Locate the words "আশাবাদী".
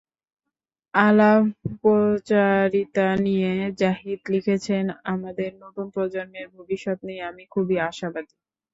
7.89-8.35